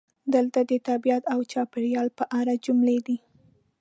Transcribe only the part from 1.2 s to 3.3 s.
او چاپیریال" په اړه جملې دي: